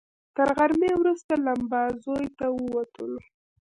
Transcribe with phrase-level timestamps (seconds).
[0.35, 3.19] تر غرمې وروسته لمباځیو ته ووتلو.